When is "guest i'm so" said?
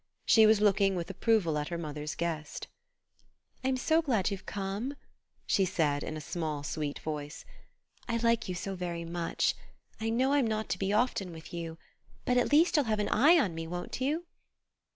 2.15-4.01